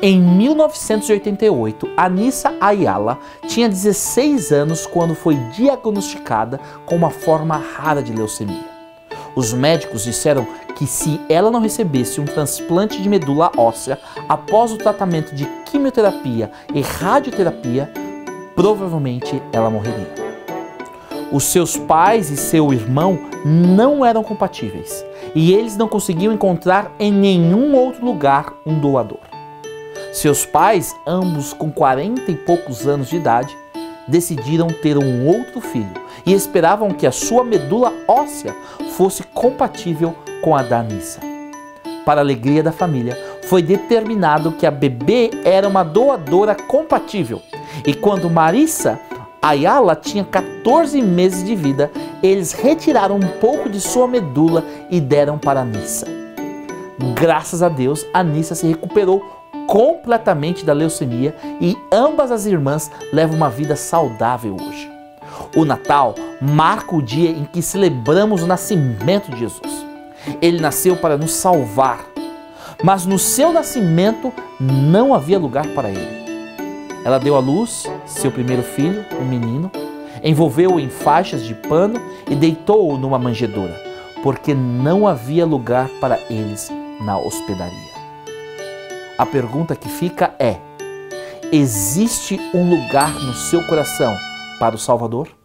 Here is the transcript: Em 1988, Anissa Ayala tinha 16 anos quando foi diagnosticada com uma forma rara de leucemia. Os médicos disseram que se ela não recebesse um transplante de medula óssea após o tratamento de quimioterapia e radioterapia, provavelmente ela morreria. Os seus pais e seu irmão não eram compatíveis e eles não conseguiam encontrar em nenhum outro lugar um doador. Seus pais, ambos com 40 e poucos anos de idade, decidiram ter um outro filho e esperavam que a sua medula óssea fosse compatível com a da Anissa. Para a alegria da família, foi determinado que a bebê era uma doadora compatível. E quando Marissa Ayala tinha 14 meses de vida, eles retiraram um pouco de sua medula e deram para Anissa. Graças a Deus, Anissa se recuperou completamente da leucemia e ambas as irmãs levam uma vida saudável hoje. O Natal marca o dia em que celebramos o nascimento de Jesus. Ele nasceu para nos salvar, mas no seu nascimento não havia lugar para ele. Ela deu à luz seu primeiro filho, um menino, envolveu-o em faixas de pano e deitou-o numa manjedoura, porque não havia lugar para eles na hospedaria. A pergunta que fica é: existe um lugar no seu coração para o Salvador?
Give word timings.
Em 0.00 0.20
1988, 0.20 1.90
Anissa 1.96 2.54
Ayala 2.60 3.18
tinha 3.48 3.68
16 3.68 4.52
anos 4.52 4.86
quando 4.86 5.12
foi 5.12 5.34
diagnosticada 5.56 6.60
com 6.86 6.94
uma 6.94 7.10
forma 7.10 7.56
rara 7.56 8.00
de 8.00 8.12
leucemia. 8.12 8.64
Os 9.34 9.52
médicos 9.52 10.04
disseram 10.04 10.46
que 10.76 10.86
se 10.86 11.20
ela 11.28 11.50
não 11.50 11.58
recebesse 11.60 12.20
um 12.20 12.24
transplante 12.24 13.02
de 13.02 13.08
medula 13.08 13.50
óssea 13.56 13.98
após 14.28 14.70
o 14.70 14.78
tratamento 14.78 15.34
de 15.34 15.46
quimioterapia 15.64 16.52
e 16.72 16.80
radioterapia, 16.80 17.92
provavelmente 18.54 19.42
ela 19.52 19.68
morreria. 19.68 20.14
Os 21.32 21.42
seus 21.42 21.76
pais 21.76 22.30
e 22.30 22.36
seu 22.36 22.72
irmão 22.72 23.18
não 23.44 24.04
eram 24.04 24.22
compatíveis 24.22 25.04
e 25.34 25.52
eles 25.52 25.76
não 25.76 25.88
conseguiam 25.88 26.32
encontrar 26.32 26.92
em 27.00 27.12
nenhum 27.12 27.74
outro 27.74 28.06
lugar 28.06 28.54
um 28.64 28.78
doador. 28.78 29.37
Seus 30.18 30.44
pais, 30.44 30.96
ambos 31.06 31.52
com 31.52 31.70
40 31.70 32.28
e 32.28 32.34
poucos 32.34 32.88
anos 32.88 33.08
de 33.08 33.14
idade, 33.14 33.56
decidiram 34.08 34.66
ter 34.66 34.98
um 34.98 35.24
outro 35.28 35.60
filho 35.60 35.92
e 36.26 36.32
esperavam 36.32 36.90
que 36.90 37.06
a 37.06 37.12
sua 37.12 37.44
medula 37.44 37.92
óssea 38.08 38.52
fosse 38.96 39.22
compatível 39.22 40.16
com 40.42 40.56
a 40.56 40.62
da 40.64 40.80
Anissa. 40.80 41.20
Para 42.04 42.20
a 42.20 42.24
alegria 42.24 42.64
da 42.64 42.72
família, 42.72 43.16
foi 43.44 43.62
determinado 43.62 44.50
que 44.50 44.66
a 44.66 44.72
bebê 44.72 45.30
era 45.44 45.68
uma 45.68 45.84
doadora 45.84 46.52
compatível. 46.52 47.40
E 47.86 47.94
quando 47.94 48.28
Marissa 48.28 48.98
Ayala 49.40 49.94
tinha 49.94 50.24
14 50.24 51.00
meses 51.00 51.44
de 51.44 51.54
vida, 51.54 51.92
eles 52.24 52.50
retiraram 52.50 53.14
um 53.14 53.38
pouco 53.40 53.68
de 53.68 53.80
sua 53.80 54.08
medula 54.08 54.64
e 54.90 55.00
deram 55.00 55.38
para 55.38 55.60
Anissa. 55.60 56.08
Graças 57.14 57.62
a 57.62 57.68
Deus, 57.68 58.04
Anissa 58.12 58.56
se 58.56 58.66
recuperou 58.66 59.37
completamente 59.68 60.64
da 60.64 60.72
leucemia 60.72 61.36
e 61.60 61.76
ambas 61.92 62.32
as 62.32 62.46
irmãs 62.46 62.90
levam 63.12 63.36
uma 63.36 63.50
vida 63.50 63.76
saudável 63.76 64.56
hoje. 64.56 64.90
O 65.54 65.64
Natal 65.64 66.14
marca 66.40 66.96
o 66.96 67.02
dia 67.02 67.30
em 67.30 67.44
que 67.44 67.60
celebramos 67.60 68.42
o 68.42 68.46
nascimento 68.46 69.30
de 69.30 69.40
Jesus. 69.40 69.86
Ele 70.40 70.58
nasceu 70.58 70.96
para 70.96 71.18
nos 71.18 71.32
salvar, 71.32 72.00
mas 72.82 73.04
no 73.04 73.18
seu 73.18 73.52
nascimento 73.52 74.32
não 74.58 75.14
havia 75.14 75.38
lugar 75.38 75.66
para 75.68 75.90
ele. 75.90 76.18
Ela 77.04 77.18
deu 77.18 77.36
à 77.36 77.38
luz 77.38 77.84
seu 78.06 78.32
primeiro 78.32 78.62
filho, 78.62 79.04
um 79.20 79.24
menino, 79.24 79.70
envolveu-o 80.24 80.80
em 80.80 80.88
faixas 80.88 81.44
de 81.44 81.54
pano 81.54 82.00
e 82.28 82.34
deitou-o 82.34 82.96
numa 82.96 83.18
manjedoura, 83.18 83.78
porque 84.22 84.54
não 84.54 85.06
havia 85.06 85.44
lugar 85.44 85.88
para 86.00 86.18
eles 86.30 86.72
na 87.00 87.18
hospedaria. 87.18 87.97
A 89.18 89.26
pergunta 89.26 89.74
que 89.74 89.88
fica 89.88 90.32
é: 90.38 90.56
existe 91.50 92.38
um 92.54 92.70
lugar 92.70 93.12
no 93.14 93.34
seu 93.34 93.66
coração 93.66 94.16
para 94.60 94.76
o 94.76 94.78
Salvador? 94.78 95.37